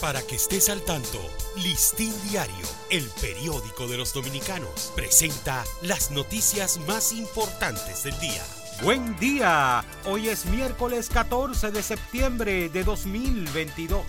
[0.00, 1.18] Para que estés al tanto,
[1.56, 8.44] Listín Diario, el periódico de los dominicanos, presenta las noticias más importantes del día.
[8.80, 14.04] Buen día, hoy es miércoles 14 de septiembre de 2022.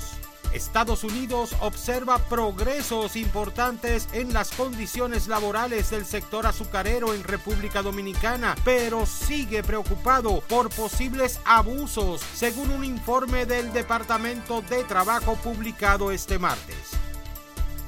[0.53, 8.55] Estados Unidos observa progresos importantes en las condiciones laborales del sector azucarero en República Dominicana,
[8.65, 16.39] pero sigue preocupado por posibles abusos, según un informe del Departamento de Trabajo publicado este
[16.39, 16.78] martes.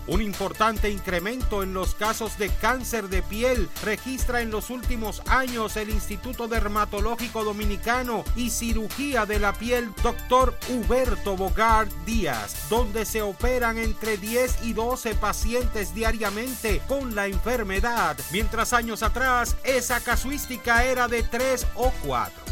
[0.07, 5.77] Un importante incremento en los casos de cáncer de piel registra en los últimos años
[5.77, 10.57] el Instituto Dermatológico Dominicano y Cirugía de la Piel Dr.
[10.69, 18.17] Huberto Bogart Díaz, donde se operan entre 10 y 12 pacientes diariamente con la enfermedad,
[18.31, 22.50] mientras años atrás esa casuística era de 3 o 4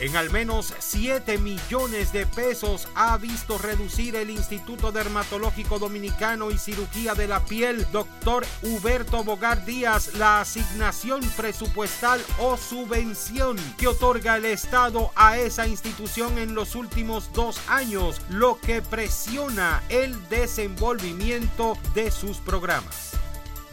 [0.00, 6.58] en al menos 7 millones de pesos ha visto reducir el Instituto Dermatológico Dominicano y
[6.58, 14.36] Cirugía de la Piel, doctor Huberto Bogar Díaz, la asignación presupuestal o subvención que otorga
[14.36, 21.78] el Estado a esa institución en los últimos dos años, lo que presiona el desenvolvimiento
[21.94, 23.15] de sus programas.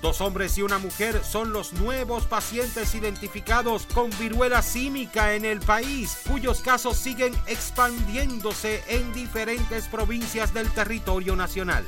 [0.03, 5.61] Dos hombres y una mujer son los nuevos pacientes identificados con viruela símica en el
[5.61, 11.85] país, cuyos casos siguen expandiéndose en diferentes provincias del territorio nacional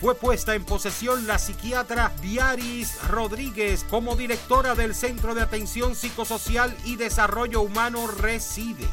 [0.00, 6.74] fue puesta en posesión la psiquiatra Diaris Rodríguez como directora del Centro de Atención Psicosocial
[6.84, 8.86] y Desarrollo Humano Reside.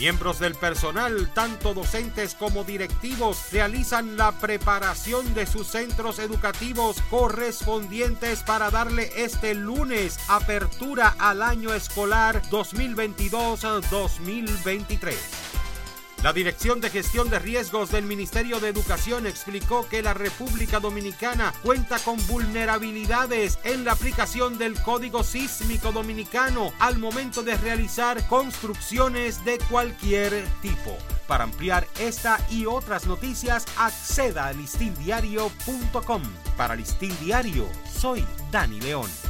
[0.00, 8.42] Miembros del personal, tanto docentes como directivos, realizan la preparación de sus centros educativos correspondientes
[8.42, 15.49] para darle este lunes apertura al año escolar 2022-2023.
[16.22, 21.54] La Dirección de Gestión de Riesgos del Ministerio de Educación explicó que la República Dominicana
[21.62, 29.42] cuenta con vulnerabilidades en la aplicación del Código Sísmico Dominicano al momento de realizar construcciones
[29.46, 30.94] de cualquier tipo.
[31.26, 36.22] Para ampliar esta y otras noticias, acceda a listindiario.com.
[36.54, 37.66] Para Listín Diario,
[37.98, 39.29] soy Dani León.